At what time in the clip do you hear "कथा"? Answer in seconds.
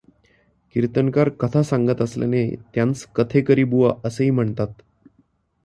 1.29-1.61